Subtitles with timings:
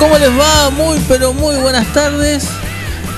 [0.00, 0.70] ¿Cómo les va?
[0.70, 2.44] Muy, pero muy buenas tardes.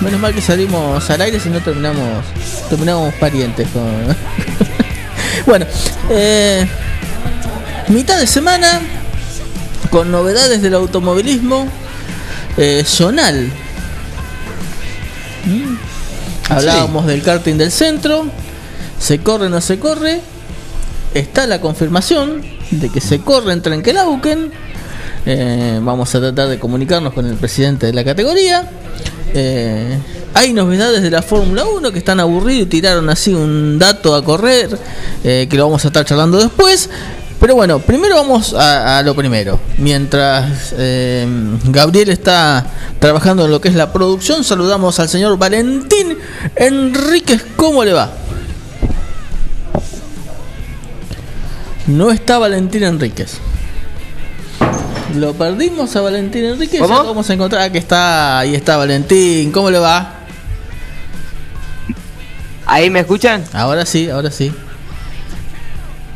[0.01, 2.25] Menos mal que salimos al aire, si no terminamos,
[2.69, 3.69] terminamos parientes.
[3.69, 3.85] Con...
[5.47, 5.65] bueno,
[6.11, 6.67] eh,
[7.87, 8.81] mitad de semana
[9.91, 11.69] con novedades del automovilismo
[12.57, 13.47] eh, zonal.
[15.45, 15.77] ¿Mm?
[16.53, 18.27] Hablábamos del karting del centro.
[18.99, 20.21] Se corre, no se corre.
[21.15, 24.72] Está la confirmación de que se corre en Trenquelauken
[25.25, 28.69] eh, vamos a tratar de comunicarnos con el presidente de la categoría.
[29.35, 29.99] Eh,
[30.35, 34.25] hay novedades de la Fórmula 1 que están aburridos y tiraron así un dato a
[34.25, 34.77] correr,
[35.23, 36.91] eh, que lo vamos a estar charlando después.
[37.39, 39.59] Pero bueno, primero vamos a, lo primero.
[39.79, 40.73] Mientras
[41.65, 42.65] Gabriel está
[43.01, 46.19] trabajando en lo que es la producción, saludamos al señor Valentín
[46.55, 47.45] Enríquez.
[47.57, 48.13] ¿Cómo le va?
[51.89, 53.41] No está Valentín Enríquez.
[55.15, 56.79] Lo perdimos a Valentín Enrique.
[56.79, 56.95] ¿Cómo?
[56.95, 58.41] Ya vamos a encontrar que está.
[58.41, 59.53] Ahí está Valentín.
[59.53, 60.15] ¿Cómo le va?
[62.67, 63.45] ¿Ahí me escuchan?
[63.53, 64.53] Ahora sí, ahora sí.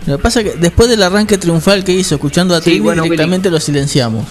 [0.06, 3.50] Lo que pasa es que después del arranque triunfal que hizo, escuchando a sí, directamente
[3.50, 4.26] lo silenciamos.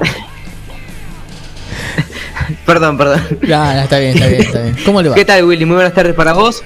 [2.66, 3.22] perdón, perdón.
[3.46, 4.76] Ya, está bien, está bien, está bien.
[4.84, 5.14] ¿Cómo le va?
[5.14, 5.64] ¿Qué tal, Willy?
[5.64, 6.64] Muy buenas tardes para vos.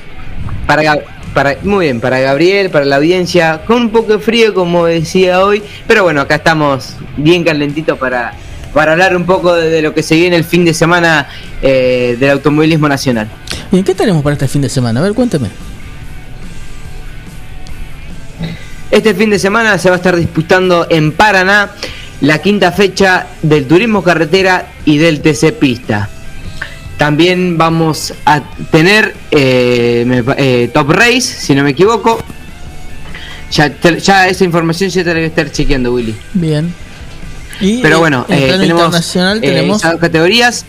[0.67, 0.99] Para
[1.35, 5.45] para, muy bien, para Gabriel, para la audiencia, con un poco de frío, como decía
[5.45, 8.35] hoy, pero bueno, acá estamos bien calentitos para,
[8.73, 11.29] para hablar un poco de, lo que se viene el fin de semana
[11.63, 13.29] eh, del automovilismo nacional.
[13.73, 15.01] ¿Y qué tenemos para este fin de semana?
[15.01, 15.49] A ver, cuénteme.
[18.91, 21.71] Este fin de semana se va a estar disputando en Paraná
[22.21, 26.09] la quinta fecha del turismo carretera y del TC Pista.
[27.01, 32.23] También vamos a tener eh, eh, Top Race, si no me equivoco.
[33.51, 36.15] Ya, ya esa información ya te la voy a estar chequeando, Willy.
[36.35, 36.75] Bien.
[37.59, 40.67] Pero bueno, eh, tenemos, tenemos categorías.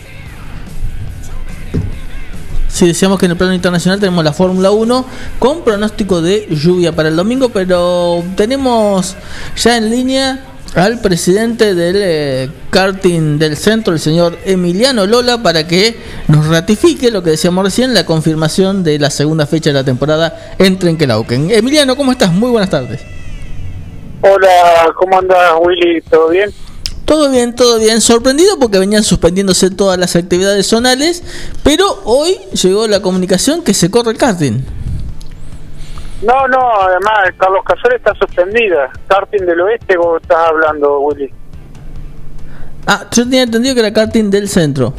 [2.69, 5.05] Si decíamos que en el plano internacional tenemos la Fórmula 1
[5.37, 9.17] con pronóstico de lluvia para el domingo, pero tenemos
[9.61, 10.45] ya en línea
[10.75, 17.11] al presidente del eh, karting del centro, el señor Emiliano Lola, para que nos ratifique
[17.11, 21.51] lo que decíamos recién, la confirmación de la segunda fecha de la temporada en Trenquelauken.
[21.51, 22.31] Emiliano, ¿cómo estás?
[22.31, 23.01] Muy buenas tardes.
[24.21, 26.01] Hola, ¿cómo andas, Willy?
[26.09, 26.51] ¿Todo bien?
[27.05, 27.99] Todo bien, todo bien.
[27.99, 31.23] Sorprendido porque venían suspendiéndose todas las actividades zonales,
[31.63, 34.63] pero hoy llegó la comunicación que se corre el karting.
[36.21, 38.91] No, no, además Carlos Casares está suspendida.
[39.07, 41.31] Karting del Oeste vos estás hablando, Willy.
[42.85, 44.93] Ah, yo tenía entendido que era karting del centro.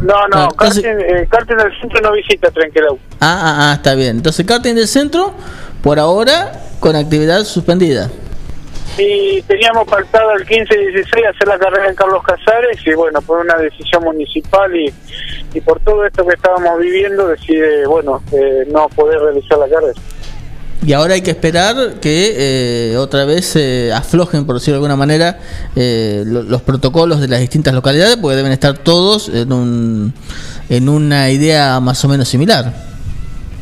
[0.00, 0.48] No, no, ah,
[0.82, 2.98] eh, karting, del centro no visita Trenquelau.
[3.20, 4.16] Ah, ah, ah, está bien.
[4.16, 5.34] Entonces karting del centro,
[5.82, 8.08] por ahora, con actividad suspendida.
[8.98, 13.22] Y teníamos pactado el 15 y 16 hacer la carrera en Carlos Casares y bueno,
[13.22, 14.92] por una decisión municipal y,
[15.54, 19.94] y por todo esto que estábamos viviendo decide, bueno, eh, no poder realizar la carrera.
[20.82, 23.54] Y ahora hay que esperar que eh, otra vez
[23.94, 25.38] aflojen, por decirlo de alguna manera,
[25.76, 30.14] eh, los protocolos de las distintas localidades, porque deben estar todos en, un,
[30.70, 32.72] en una idea más o menos similar.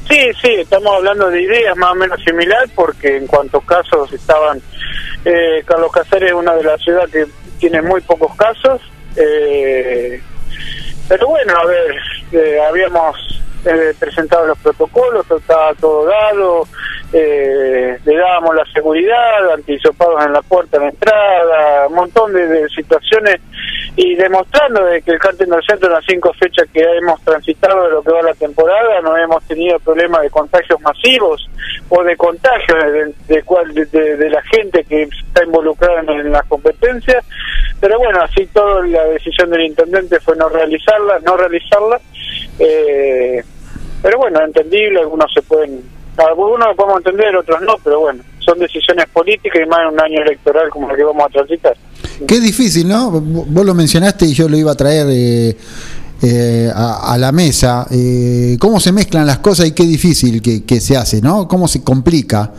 [0.09, 4.63] Sí, sí, estamos hablando de ideas más o menos similar, porque en cuantos casos estaban,
[5.25, 7.27] eh, Carlos Casares es una de las ciudades que
[7.59, 8.81] tiene muy pocos casos,
[11.09, 13.17] pero bueno, a ver, habíamos
[13.99, 16.67] presentado los protocolos, estaba todo dado,
[17.13, 22.69] eh, le dábamos la seguridad, antisopados en la puerta de la entrada, un montón de,
[22.69, 23.41] situaciones
[23.97, 27.85] y demostrando de que el cártel del centro en las cinco fechas que hemos transitado
[27.85, 31.49] de lo que va la temporada no hemos tenido problemas de contagios masivos
[31.89, 32.79] o de contagios
[33.27, 37.25] de, cual, de, la gente que está involucrada en, las competencias
[37.81, 42.01] pero bueno así todo la decisión del intendente fue no realizarla no realizarla
[42.59, 43.43] eh,
[44.03, 45.83] pero bueno entendible algunos se pueden
[46.27, 50.23] algunos podemos entender, otros no, pero bueno, son decisiones políticas y más en un año
[50.23, 51.77] electoral como el que vamos a transitar.
[52.27, 53.11] Qué difícil, ¿no?
[53.11, 55.57] Vos lo mencionaste y yo lo iba a traer eh,
[56.23, 57.87] eh, a, la mesa.
[57.91, 61.47] Eh, ¿Cómo se mezclan las cosas y qué difícil que se hace, ¿no?
[61.47, 62.53] ¿Cómo se complica?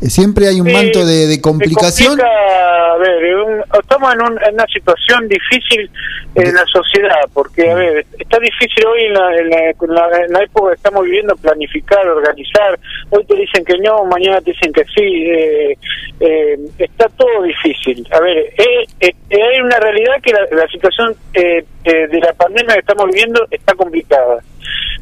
[0.00, 2.20] Siempre hay un manto de, complicación.
[2.20, 5.90] a ver, estamos en, una situación difícil
[6.34, 11.36] en la sociedad, porque, a ver, está difícil hoy en la, época que estamos viviendo
[11.36, 12.78] planificar, organizar.
[13.10, 15.30] Hoy te dicen que no, mañana te dicen que sí.
[15.30, 15.78] Eh,
[16.20, 18.06] eh, está todo difícil.
[18.12, 23.46] A ver, eh, hay una realidad que la, situación de la pandemia que estamos viviendo
[23.50, 24.42] está complicada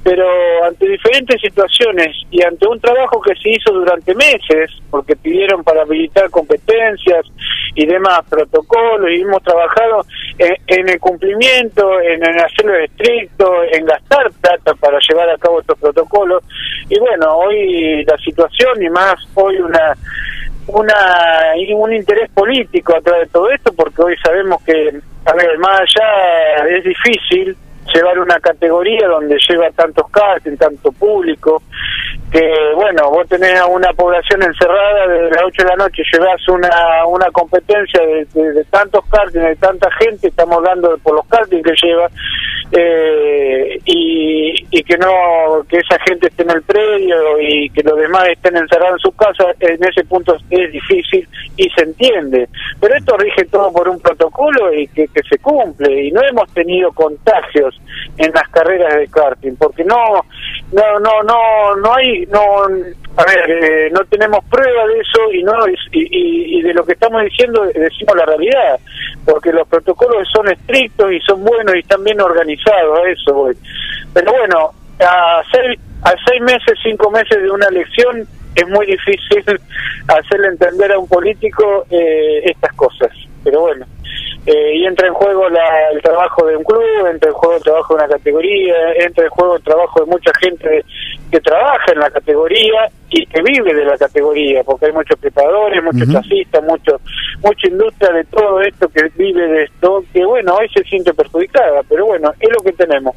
[0.03, 0.27] pero
[0.65, 5.83] ante diferentes situaciones y ante un trabajo que se hizo durante meses, porque pidieron para
[5.83, 7.27] habilitar competencias
[7.75, 10.05] y demás protocolos, y hemos trabajado
[10.39, 16.43] en, el cumplimiento, en, hacerlo estricto, en gastar plata para llevar a cabo estos protocolos,
[16.89, 19.95] y bueno, hoy la situación y más hoy una
[20.69, 20.95] una
[21.75, 24.73] un interés político atrás de todo esto porque hoy sabemos que
[25.25, 27.57] a ver más allá es difícil
[27.95, 31.63] llevar una categoría donde lleva tantos castings, tanto público,
[32.31, 36.49] que bueno, vos tenés a una población encerrada desde las 8 de la noche, llevas
[36.49, 41.87] una, una competencia de, tantos castings, de tanta gente, estamos hablando por los castings que
[41.87, 42.09] lleva,
[42.75, 47.99] eh, y, y que no que esa gente esté en el predio y que los
[47.99, 52.49] demás estén encerrados en sus casas, en ese punto es difícil y se entiende.
[52.81, 56.93] Pero esto rige todo por un protocolo y que se cumple, y no hemos tenido
[56.93, 57.72] contagios
[58.17, 59.97] en las carreras de karting, porque no,
[60.73, 62.41] no, no, no, no hay, no,
[63.17, 65.53] a ver, eh, no tenemos prueba de eso y no
[65.93, 68.79] y, y, de lo que estamos diciendo decimos la realidad,
[69.25, 73.57] porque los protocolos son estrictos y son buenos y están bien organizados, eso voy.
[74.13, 79.45] Pero bueno, a seis, a seis meses, cinco meses de una elección es muy difícil
[80.09, 83.11] hacerle entender a un político eh, estas cosas.
[83.45, 83.87] Pero bueno,
[84.45, 87.95] eh, y entra en juego el trabajo de un club, entra en juego el trabajo
[87.95, 90.85] de una categoría, entra en juego el trabajo de mucha gente
[91.31, 95.83] que trabaja en la categoría y que vive de la categoría, porque hay muchos preparadores,
[95.85, 97.01] muchos uh mucho,
[97.43, 101.83] mucha industria de todo esto que vive de esto, que bueno, hoy se siente perjudicada,
[101.89, 103.15] pero bueno, es lo que tenemos.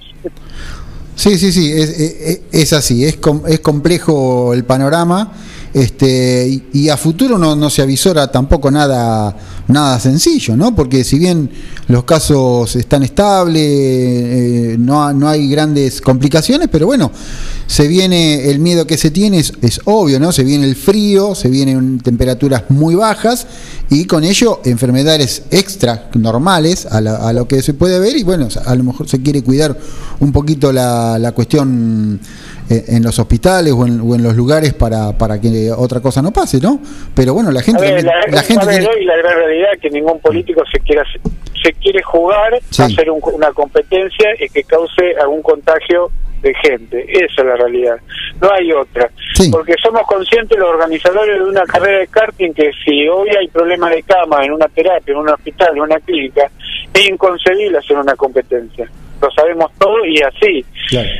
[1.15, 5.31] Sí, sí, sí, es, es, así, es, es complejo el panorama
[5.75, 9.35] este, y, a futuro no, no se avisora tampoco nada
[9.67, 10.75] nada sencillo, ¿no?
[10.75, 11.49] Porque si bien
[11.87, 17.11] los casos están estables, eh, no, no hay grandes complicaciones, pero bueno,
[17.67, 20.31] se viene, el miedo que se tiene es, obvio, ¿no?
[20.31, 23.47] Se viene el frío, se vienen temperaturas muy bajas
[23.89, 28.47] y con ello enfermedades extra normales a, a lo que se puede ver y bueno,
[28.65, 29.75] a lo mejor se quiere cuidar
[30.19, 32.19] un poquito la, la cuestión
[32.69, 36.21] eh, en los hospitales o en, o en, los lugares para, para que otra cosa
[36.21, 36.79] no pase, ¿no?
[37.13, 38.01] Pero bueno, la gente...
[38.01, 41.03] la, gente hoy la gran realidad es que ningún político se quiera
[41.61, 46.11] se quiere jugar a hacer una competencia y que cause algún contagio
[46.45, 47.05] de gente.
[47.09, 47.97] Esa es la realidad.
[48.39, 49.09] No hay otra.
[49.51, 53.91] Porque somos conscientes los organizadores de una carrera de karting que si hoy hay problemas
[53.91, 56.49] de cama en una terapia, en un hospital, en una clínica,
[56.93, 58.87] es inconcebible hacer una competencia
[59.21, 60.65] lo sabemos todo y así.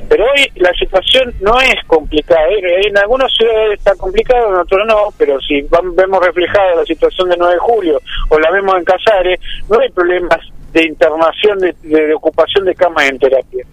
[0.10, 2.48] Pero hoy la situación no es complicada.
[2.50, 2.88] ¿eh?
[2.88, 5.62] En algunas ciudades está complicado, en otras no, pero si
[5.94, 9.39] vemos reflejada la situación de 9 de julio o la vemos en Casares,
[9.70, 10.39] no hay problemas
[10.75, 13.65] de internación, de, ocupación de camas en terapia.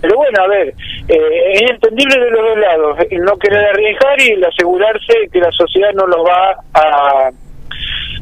[0.00, 0.74] Pero bueno, a ver,
[1.08, 5.92] eh, es entendible de los dos lados, no querer arriesgar y asegurarse que la sociedad
[5.94, 7.30] no lo va a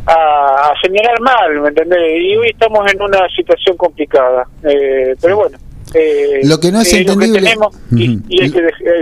[0.06, 2.22] a, señalar mal, ¿me entendés?
[2.22, 5.58] Y hoy estamos en una situación complicada, eh, pero bueno.
[5.94, 8.50] Eh, lo que no es entendible tenemos y, hay,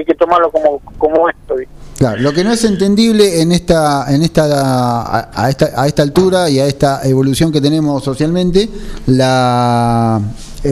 [0.05, 1.57] que, tomarlo como, como esto.
[1.97, 6.50] Claro, lo que no es entendible en esta, en esta, a, esta, a esta altura
[6.50, 8.69] y a esta evolución que tenemos socialmente,
[9.07, 10.21] la,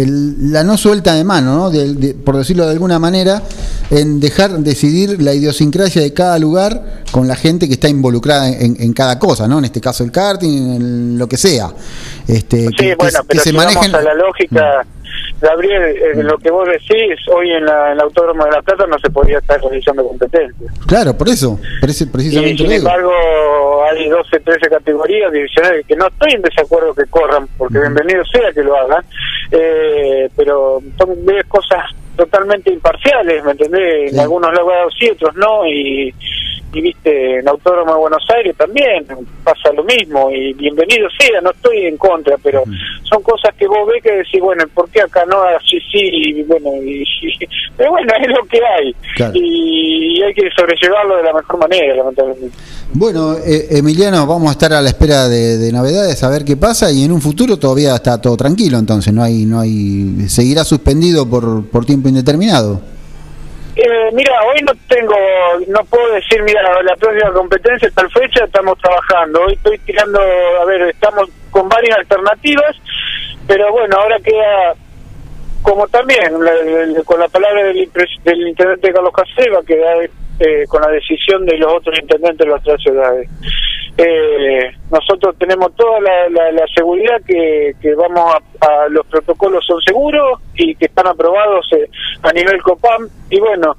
[0.07, 2.15] la no suelta de mano, ¿no?
[2.25, 3.43] por decirlo de alguna manera,
[3.91, 8.93] en dejar decidir la idiosincrasia de cada lugar con la gente que está involucrada en,
[8.93, 9.59] cada cosa, ¿no?
[9.59, 11.69] En este caso el karting, en lo que sea.
[12.27, 14.85] Este, sí, bueno, pero se si vamos a la lógica...
[14.85, 14.95] Mm.
[15.41, 18.99] Gabriel, eh, lo que vos decís, hoy en la, en Autódromo de La Plata no
[18.99, 20.67] se podría estar realizando competencia.
[20.87, 22.63] Claro, por eso, precisamente.
[22.63, 23.13] Y, sin embargo,
[23.91, 28.53] hay 12, 13 categorías divisionales que no estoy en desacuerdo que corran, porque bienvenido sea
[28.53, 29.05] que lo hagan,
[29.55, 31.17] eh, pero son
[31.49, 34.13] cosas totalmente imparciales, ¿me entendés?
[34.13, 36.15] En algunos lados sí, otros no, y
[36.75, 39.07] y viste en Autódromo de Buenos Aires también
[39.45, 42.65] pasa lo mismo y bienvenido sea, no estoy en contra, pero
[43.05, 45.41] son cosas que vos ves que decís, bueno, ¿por qué acá no?
[45.43, 47.05] Así sí, y bueno, y,
[47.77, 48.95] pero bueno, es lo que hay
[49.35, 52.57] y, hay que sobrellevarlo de la mejor manera, lamentablemente.
[52.93, 56.91] Bueno, eh, Emiliano, vamos a estar a la espera de, novedades, a ver qué pasa
[56.91, 61.29] y en un futuro todavía está todo tranquilo, entonces no hay, no hay, seguirá suspendido
[61.29, 62.94] por, por tiempo indeterminado.
[63.77, 65.17] Eh, mira, hoy no tengo,
[65.67, 69.43] no puedo decir, mira, la próxima competencia, tal fecha, estamos trabajando.
[69.43, 72.77] Hoy estoy tirando, a ver, estamos con varias alternativas,
[73.49, 74.75] pero bueno, ahora queda,
[75.63, 76.33] como también,
[77.05, 77.91] con la palabra del,
[78.25, 80.05] del intendente Carlos Caseva, queda
[80.39, 83.29] eh, con la decisión de los otros intendentes de las otras ciudades.
[83.97, 90.87] Eh, nosotros tenemos toda la, seguridad que, vamos a, los protocolos son seguros y que
[90.87, 91.89] están aprobados eh,
[92.23, 93.09] a nivel COPAM.
[93.31, 93.77] Y bueno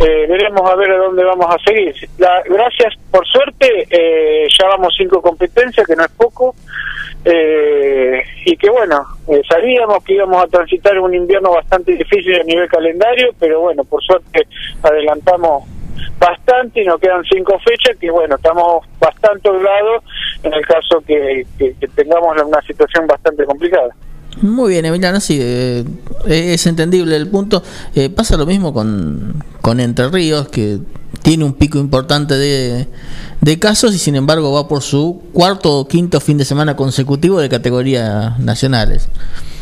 [0.00, 1.92] eh, veremos a ver a dónde vamos a seguir.
[2.18, 6.54] La, gracias por suerte ya vamos cinco competencias que no es poco.
[7.24, 9.04] Y que bueno
[9.50, 14.02] sabíamos que íbamos a transitar un invierno bastante difícil a nivel calendario pero bueno por
[14.02, 14.46] suerte
[14.82, 15.64] adelantamos
[16.18, 20.04] bastante y nos quedan cinco fechas que bueno, estamos bastante holgados
[20.42, 21.46] en el caso que,
[21.94, 23.94] tengamos una situación bastante complicada.
[24.42, 25.84] Muy bien, Emiliano, sí, eh,
[26.26, 27.62] es entendible el punto.
[27.94, 30.78] Eh, pasa lo mismo con, con Entre Ríos, que
[31.22, 32.86] tiene un pico importante de,
[33.40, 37.40] de casos y sin embargo va por su cuarto o quinto fin de semana consecutivo
[37.40, 39.08] de categorías nacionales.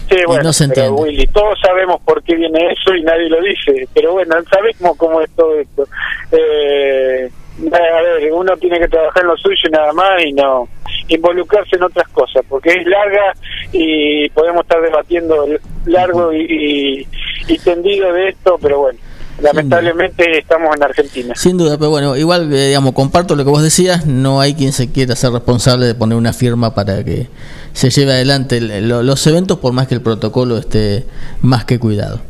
[0.08, 4.12] Sí, bueno, pero Willy, todos sabemos por qué viene eso y nadie lo dice, pero
[4.12, 5.84] bueno, sabemos cómo es todo esto.
[6.30, 7.28] Eh,
[7.72, 10.68] a ver, uno tiene que trabajar en lo suyo y nada más y no
[11.08, 13.32] involucrarse en otras cosas, porque es larga
[13.72, 15.46] y podemos estar debatiendo
[15.86, 17.06] largo y,
[17.48, 18.98] y tendido de esto, pero bueno
[19.40, 21.34] lamentablemente estamos en Argentina.
[21.36, 24.72] Sin duda, pero bueno, igual, eh, digamos, comparto lo que vos decías, no hay quien
[24.72, 27.28] se quiera ser responsable de poner una firma para que
[27.72, 31.04] se lleve adelante los eventos, por más que el protocolo esté
[31.42, 32.20] más que cuidado.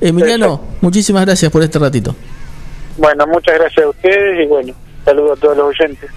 [0.00, 2.14] Emiliano, muchísimas gracias por este ratito.
[2.96, 4.72] Bueno, muchas gracias a ustedes y bueno,
[5.04, 6.10] saludo a todos los oyentes.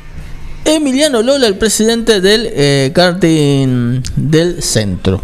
[0.64, 5.22] Emiliano Lola, el presidente del eh, karting del centro.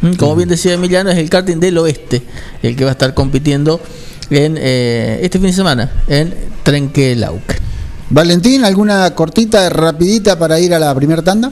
[0.00, 2.22] Mm, como bien decía Emiliano, es el karting del oeste
[2.62, 3.80] el que va a estar compitiendo
[4.30, 7.42] en eh, este fin de semana en Trenquelauc.
[8.10, 11.50] Valentín, ¿alguna cortita, rapidita para ir a la primera tanda?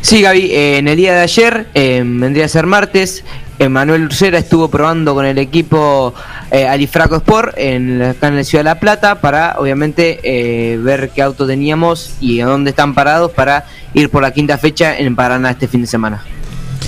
[0.00, 3.24] Sí, Gaby, eh, en el día de ayer, eh, vendría a ser martes,
[3.68, 6.12] Manuel Ursera estuvo probando con el equipo
[6.50, 11.46] Alifraco Sport en, acá en la ciudad de La Plata para, obviamente, ver qué auto
[11.46, 15.68] teníamos y a dónde están parados para ir por la quinta fecha en Paraná este
[15.68, 16.24] fin de semana.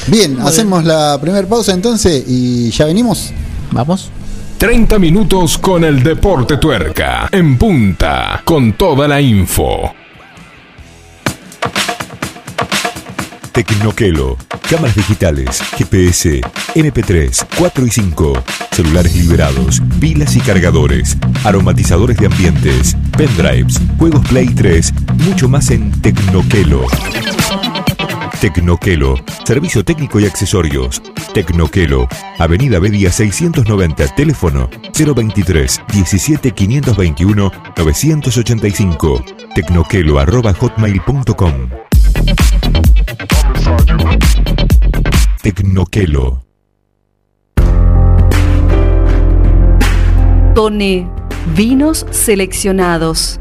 [0.06, 3.32] Bien, hacemos la primera pausa entonces y ya venimos.
[3.70, 4.10] Vamos.
[4.58, 7.28] 30 minutos con el Deporte Tuerca.
[7.32, 9.92] En punta, con toda la info.
[13.52, 14.36] Tecnoquelo.
[14.68, 16.40] Cámaras digitales, GPS,
[16.74, 18.32] MP3, 4 y 5,
[18.72, 24.92] celulares liberados, pilas y cargadores, aromatizadores de ambientes, pendrives, juegos Play 3,
[25.26, 26.86] mucho más en Tecnoquelo.
[28.44, 29.14] Tecnoquelo,
[29.46, 31.02] servicio técnico y accesorios.
[31.32, 32.06] Tecnoquelo,
[32.38, 39.24] Avenida Bedia 690, teléfono 023 17 521 985.
[39.54, 41.70] Tecnoquelo arroba hotmail.com.
[45.40, 46.44] Tecnoquelo.
[50.54, 51.08] Tone,
[51.56, 53.40] vinos seleccionados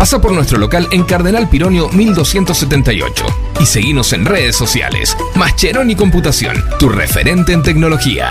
[0.00, 3.26] Pasa por nuestro local en Cardenal Pironio 1278
[3.60, 5.14] y seguimos en redes sociales.
[5.34, 8.30] Mascheroni Computación, tu referente en tecnología.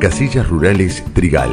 [0.00, 1.50] Casillas Rurales Trigal,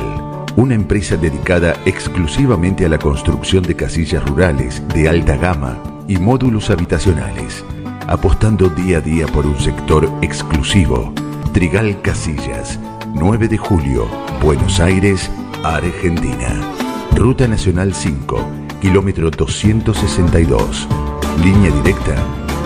[0.55, 6.69] una empresa dedicada exclusivamente a la construcción de casillas rurales de alta gama y módulos
[6.69, 7.65] habitacionales,
[8.07, 11.13] apostando día a día por un sector exclusivo.
[11.51, 12.79] Trigal Casillas,
[13.13, 14.07] 9 de julio,
[14.41, 15.29] Buenos Aires,
[15.63, 16.60] Argentina.
[17.15, 18.43] Ruta Nacional 5,
[18.81, 20.88] kilómetro 262.
[21.43, 22.15] Línea directa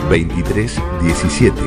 [0.10, 1.62] 23 17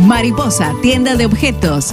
[0.00, 1.92] Mariposa, tienda de objetos.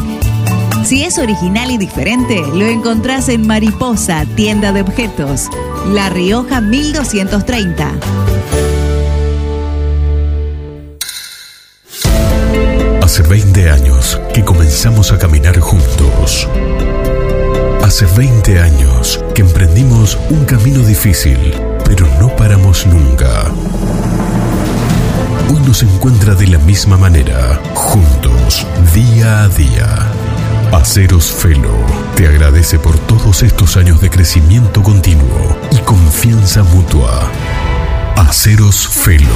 [0.84, 5.48] Si es original y diferente, lo encontrás en Mariposa, tienda de objetos.
[5.88, 7.92] La Rioja 1230.
[13.02, 16.48] Hace 20 años que comenzamos a caminar juntos.
[17.84, 21.38] Hace 20 años que emprendimos un camino difícil,
[21.84, 23.52] pero no paramos nunca.
[25.50, 30.11] Hoy nos encuentra de la misma manera, juntos, día a día.
[30.72, 37.30] Aceros Felo te agradece por todos estos años de crecimiento continuo y confianza mutua.
[38.16, 39.28] Aceros Felo.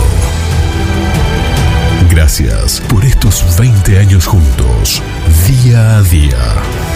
[2.10, 5.04] Gracias por estos 20 años juntos,
[5.46, 6.95] día a día.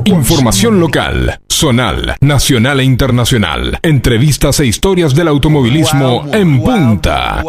[0.05, 3.79] Información local, zonal, nacional e internacional.
[3.81, 7.43] Entrevistas e historias del automovilismo en punta.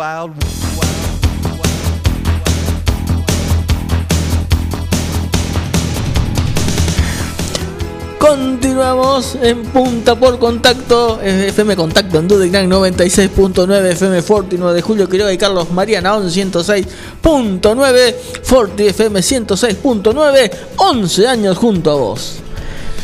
[8.26, 11.20] Continuamos en punta por contacto.
[11.20, 16.30] FM Contacto en Dudignan 96.9, FM Forti 9 de Julio Quiroga y Carlos María Naón
[16.30, 22.36] 106.9, Forti FM 106.9, 11 años junto a vos.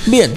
[0.06, 0.32] Bien,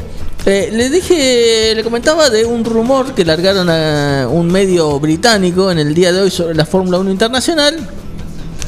[0.45, 5.79] eh, le dije, le comentaba de un rumor que largaron a un medio británico en
[5.79, 7.77] el día de hoy sobre la Fórmula 1 Internacional.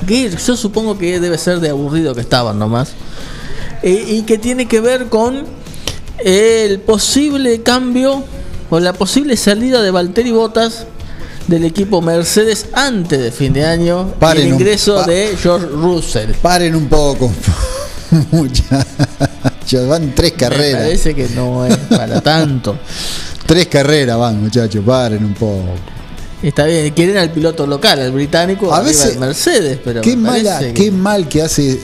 [0.07, 2.93] Que yo supongo que debe ser de aburrido que estaban nomás.
[3.83, 5.64] Eh, y que tiene que ver con
[6.19, 8.23] el posible cambio
[8.69, 10.85] o la posible salida de Valtteri Bottas
[11.47, 16.31] del equipo Mercedes antes de fin de año y el ingreso de George Russell.
[16.41, 17.31] Paren un poco.
[18.31, 20.81] Muchachos, van tres carreras.
[20.81, 22.77] Me parece que no es para tanto.
[23.45, 25.75] tres carreras van, muchachos, paren un poco.
[26.41, 30.91] Está bien, quieren al piloto local, al británico, a veces Mercedes, pero qué mala, qué
[30.91, 31.79] mal que hace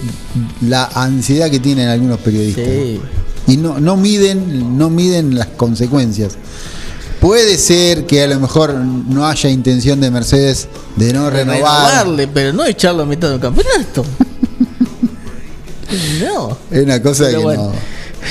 [0.61, 2.65] la ansiedad que tienen algunos periodistas.
[2.65, 3.01] Sí
[3.51, 6.37] y no, no miden, no miden las consecuencias.
[7.19, 11.59] Puede ser que a lo mejor no haya intención de Mercedes de no renovar.
[11.59, 14.05] Renovarle, pero no echarlo a mitad del campeonato.
[16.23, 16.57] no.
[16.71, 17.73] Es una cosa que no.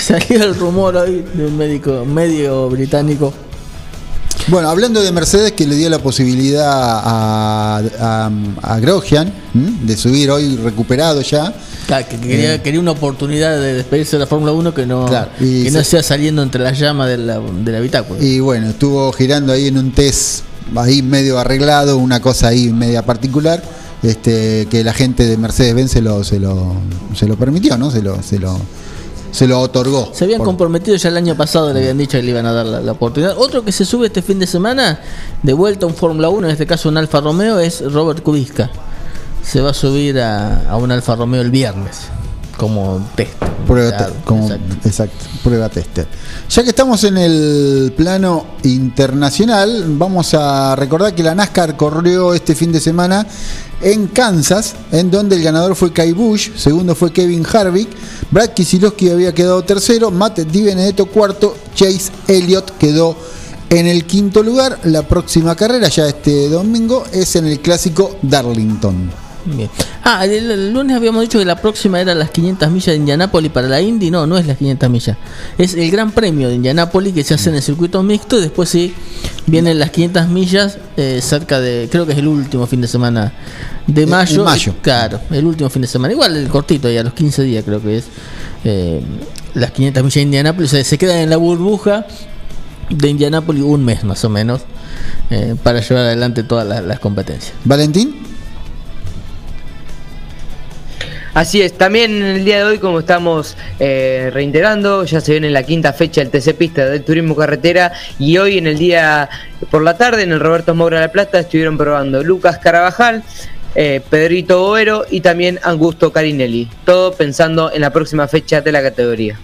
[0.00, 3.35] Salió el rumor hoy de un médico medio británico
[4.50, 8.30] bueno, hablando de Mercedes que le dio la posibilidad a,
[8.62, 11.54] a, Grosjean de subir hoy recuperado ya.
[11.86, 15.06] Claro, que quería, quería, una oportunidad de despedirse de la Fórmula 1 que no,
[15.38, 18.22] que no sea saliendo entre las llamas de la, del habitáculo.
[18.22, 20.42] Y bueno, estuvo girando ahí en un test
[20.76, 23.62] ahí medio arreglado, una cosa ahí media particular,
[24.02, 26.74] este, que la gente de Mercedes-Benz se lo, se lo,
[27.14, 27.90] se lo permitió, ¿no?
[27.90, 28.58] Se lo, se lo
[29.30, 30.10] se lo otorgó.
[30.12, 32.66] Se habían comprometido ya el año pasado, le habían dicho que le iban a dar
[32.66, 33.36] la, oportunidad.
[33.38, 35.00] Otro que se sube este fin de semana,
[35.42, 38.70] de vuelta a un Fórmula 1, en este caso un Alfa Romeo, es Robert Kubiska.
[39.42, 42.08] Se va a subir a, un Alfa Romeo el viernes
[42.60, 43.32] como test.
[43.66, 44.10] Prueba,
[44.84, 45.16] exacto.
[45.42, 46.06] prueba tester.
[46.50, 52.54] Ya que estamos en el plano internacional, vamos a recordar que la NASCAR corrió este
[52.54, 53.26] fin de semana
[53.80, 57.88] en Kansas, en donde el ganador fue Kai Bush, segundo fue Kevin Harvick,
[58.30, 63.16] Brad Kisilowski había quedado tercero, Matt Di Benedetto cuarto, Chase Elliott quedó
[63.70, 64.80] en el quinto lugar.
[64.84, 69.29] La próxima carrera, ya este domingo, es en el clásico Darlington.
[70.05, 73.68] Ah, el, lunes habíamos dicho que la próxima era las 500 millas de Indianápolis para
[73.68, 74.11] la Indy.
[74.11, 75.16] No, no es las 500 millas.
[75.59, 78.38] Es el Gran Premio de Indianápolis que se hace en el circuito mixto.
[78.38, 78.94] Y después sí
[79.46, 81.88] vienen las 500 millas eh, cerca de.
[81.90, 83.33] Creo que es el último fin de semana
[83.87, 84.44] de mayo.
[84.44, 84.74] mayo.
[84.83, 86.12] Claro, el último fin de semana.
[86.12, 88.05] Igual el cortito, ya a los 15 días creo que es.
[88.64, 89.00] Eh,
[89.55, 90.70] las 500 millas de Indianápolis.
[90.70, 92.07] se quedan en la burbuja
[92.88, 94.62] de Indianápolis un mes más o menos.
[95.31, 97.53] Eh, para llevar adelante todas las competencias.
[97.64, 98.29] Valentín.
[101.32, 105.48] Así es, también en el día de hoy, como estamos eh, reiterando, ya se viene
[105.50, 109.30] la quinta fecha del TC Pista del Turismo Carretera y hoy en el día
[109.70, 113.22] por la tarde en el Roberto Moura de la Plata estuvieron probando Lucas Carabajal,
[113.76, 118.82] eh, Pedrito Boero y también Augusto Carinelli, todo pensando en la próxima fecha de la
[118.82, 119.38] categoría.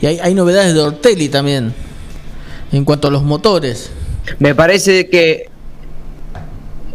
[0.00, 1.74] Y hay, hay novedades de Ortelli también,
[2.72, 3.90] en cuanto a los motores.
[4.38, 5.50] Me parece que...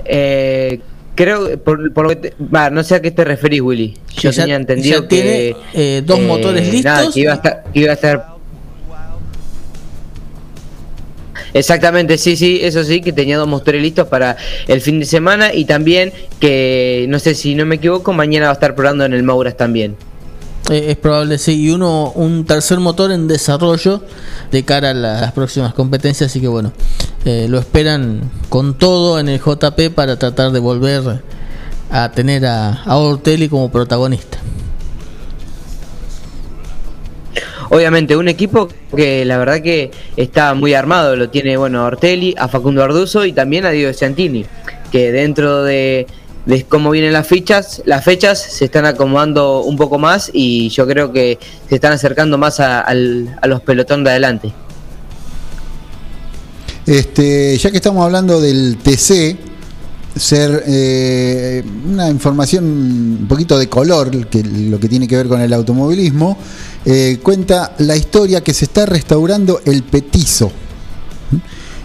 [0.03, 0.79] Eh,
[1.21, 2.33] Creo, por, por lo que
[2.71, 3.93] no sé a qué te referís, Willy.
[4.17, 5.07] Yo tenía entendido que.
[5.07, 7.15] Tiene, eh, dos eh, motores listos.
[7.15, 8.25] iba a, iba a estar.
[11.53, 14.35] Exactamente, sí, sí, eso sí, que tenía dos motores listos para
[14.67, 18.53] el fin de semana y también que, no sé si no me equivoco, mañana va
[18.53, 19.95] a estar probando en el Mauras también.
[20.71, 21.61] Eh, es probable, sí.
[21.61, 24.01] Y uno, un tercer motor en desarrollo
[24.51, 26.31] de cara a las próximas competencias.
[26.31, 26.73] Así que bueno,
[27.25, 31.21] eh, lo esperan con todo en el JP para tratar de volver
[31.89, 34.37] a tener a, a Ortelli como protagonista.
[37.69, 41.15] Obviamente, un equipo que la verdad que está muy armado.
[41.15, 44.45] Lo tiene, bueno, Ortelli, a Facundo Arduzo y también a Diego Santini.
[44.91, 46.05] Que dentro de
[46.45, 50.87] de cómo vienen las fichas, las fechas se están acomodando un poco más y yo
[50.87, 51.37] creo que
[51.69, 54.53] se están acercando más a, los pelotones de adelante.
[56.85, 59.37] Este, ya que estamos hablando del TC,
[60.15, 65.41] ser eh, una información un poquito de color, que lo que tiene que ver con
[65.41, 66.37] el automovilismo,
[66.85, 70.51] eh, cuenta la historia que se está restaurando el Petizo.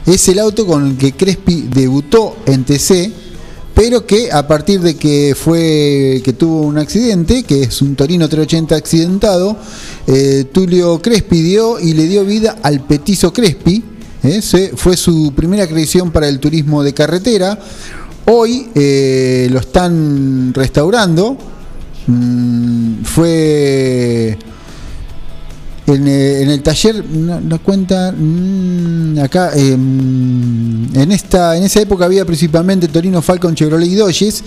[0.06, 3.12] Es el auto con el que Crespi debutó en TC,
[3.74, 8.28] pero que a partir de que fue que tuvo un accidente, que es un Torino
[8.28, 9.56] 380 accidentado,
[10.06, 13.95] eh, Tulio Crespi dio y le dio vida al Petizo Crespi.
[14.76, 17.58] Fue su primera creación para el turismo de carretera.
[18.26, 21.36] Hoy eh, lo están restaurando.
[22.06, 24.38] Mm, fue
[25.86, 32.24] en, eh, el taller, no, cuenta mm, acá, em, en esta en esa época había
[32.24, 34.42] principalmente Torino Falcon, Chevrolet y Dodges,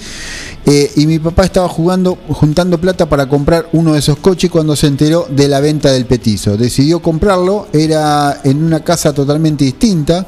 [0.66, 4.76] eh, y mi papá estaba jugando, juntando plata para comprar uno de esos coches cuando
[4.76, 6.58] se enteró de la venta del petizo.
[6.58, 10.28] Decidió comprarlo, era en una casa totalmente distinta,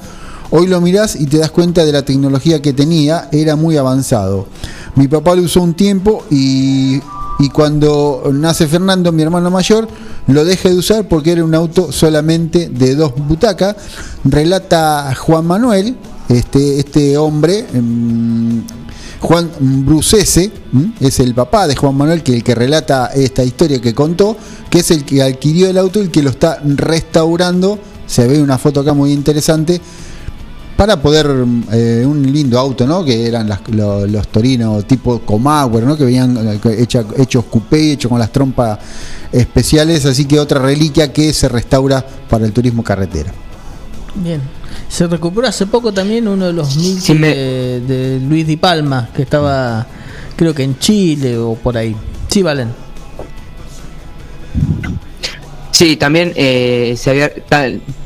[0.54, 4.48] Hoy lo mirás y te das cuenta de la tecnología que tenía, era muy avanzado.
[4.96, 7.00] Mi papá lo usó un tiempo y,
[7.54, 9.88] cuando nace Fernando, mi hermano mayor,
[10.28, 13.76] lo deja de usar porque era un auto solamente de dos butacas.
[14.24, 15.96] Relata Juan Manuel,
[16.30, 18.64] este, este hombre, em,
[19.20, 20.52] Juan Brucese,
[21.00, 24.36] es el papá de Juan Manuel, que el que relata esta historia que contó,
[24.70, 27.78] que es el que adquirió el auto y el que lo está restaurando.
[28.08, 29.80] Se ve una foto acá muy interesante
[30.82, 31.28] para poder
[31.74, 33.06] eh, un lindo auto, ¿no?
[33.06, 35.96] Que eran los, torinos tipo Comauer, ¿no?
[35.96, 36.88] Que venían eh,
[37.20, 38.80] hechos coupé, hechos con las trompas
[39.32, 43.32] especiales, así que otra reliquia que se restaura para el turismo carretera.
[44.16, 44.42] Bien.
[44.90, 49.86] Se recuperó hace poco también uno de los mil de, Luis Di Palma, que estaba
[50.36, 51.96] creo que en Chile o por ahí.
[52.28, 52.70] Sí, Valen.
[55.82, 57.32] Sí, también eh, se había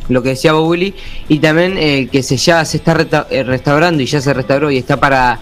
[0.07, 0.93] lo que decía Willy
[1.27, 2.95] y también eh, que se ya se está
[3.29, 5.41] eh, restaurando y ya se restauró y está para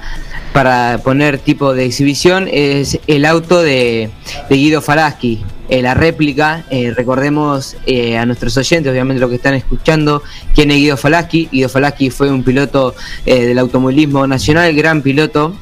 [0.52, 4.10] para poner tipo de exhibición es el auto de,
[4.50, 6.66] Guido Falaski, la réplica,
[6.96, 7.76] recordemos
[8.20, 10.24] a nuestros oyentes, obviamente lo que están escuchando,
[10.56, 11.50] quién es Guido Falaski.
[11.52, 12.94] Guido Falaski fue un piloto
[13.26, 15.56] del automovilismo nacional, gran piloto,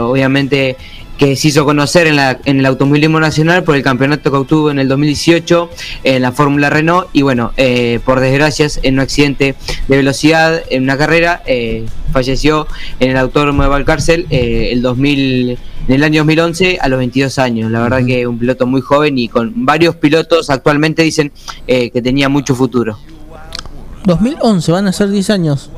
[0.00, 0.76] obviamente
[1.18, 4.70] que se hizo conocer en, la, en el automovilismo nacional por el campeonato que obtuvo
[4.70, 5.70] en el 2018
[6.04, 9.54] en la Fórmula Renault y bueno, eh, por desgracias en un accidente
[9.88, 12.66] de velocidad en una carrera eh, falleció
[13.00, 17.38] en el autódromo de Valcárcel eh, el 2000, en el año 2011 a los 22
[17.38, 17.70] años.
[17.70, 21.32] La verdad que un piloto muy joven y con varios pilotos actualmente dicen
[21.66, 22.98] que tenía mucho futuro.
[24.04, 25.70] 2011, van a ser 10 años.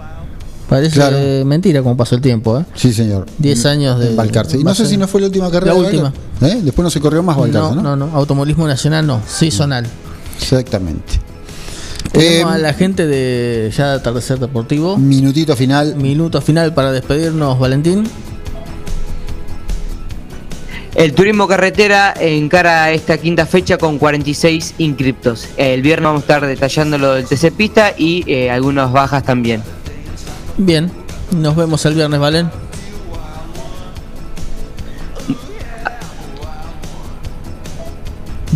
[0.69, 2.65] Parece mentira como pasó el tiempo, ¿eh?
[2.75, 3.27] Sí, señor.
[3.39, 4.15] 10 años de.
[4.15, 4.59] Valcarce.
[4.59, 5.75] Y no sé si no fue la última carrera.
[5.75, 6.13] La última.
[6.41, 6.61] ¿Eh?
[6.63, 7.83] Después no se corrió más Valcarce, ¿no?
[7.83, 9.87] No, no, Automovilismo Nacional no, sí zonal.
[10.41, 11.21] Exactamente.
[12.13, 14.97] Tenemos a la gente de ya de Atardecer Deportivo.
[14.97, 15.97] Minutito final.
[15.97, 18.05] Minuto final para despedirnos, Valentín.
[20.95, 25.47] El turismo carretera encara esta quinta fecha con 46 inscriptos.
[25.59, 29.63] El viernes vamos a estar detallando lo del TC Pista y eh, algunas bajas también.
[30.59, 30.91] Bien,
[31.33, 32.51] nos vemos el viernes, ¿valen?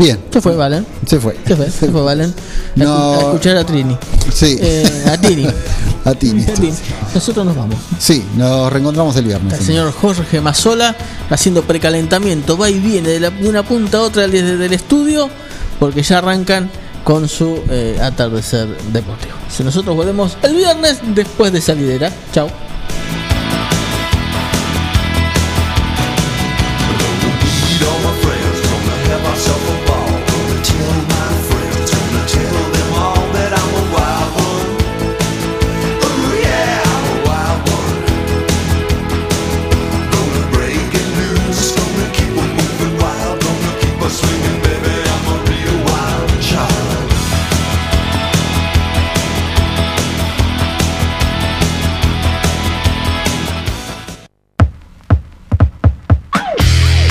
[0.01, 0.19] Bien.
[0.31, 0.87] Se fue, Valen.
[1.05, 1.37] Se fue.
[1.47, 2.33] Se fue, se fue Valen.
[2.75, 3.13] No.
[3.13, 3.99] A, escuchar a Trini.
[4.33, 4.57] Sí.
[4.59, 5.47] Eh, a Tini.
[6.07, 6.43] a Tini.
[7.15, 7.77] Nosotros nos vamos.
[7.99, 9.59] Sí, nos reencontramos el viernes.
[9.59, 10.97] El señor Jorge Mazola
[11.29, 12.57] haciendo precalentamiento.
[12.57, 15.29] Va y viene de, una punta a otra desde el estudio
[15.79, 16.71] porque ya arrancan
[17.05, 19.35] con su eh, atardecer deportivo.
[19.49, 22.13] Si nosotros volvemos el viernes después de salidera.
[22.33, 22.49] Chao.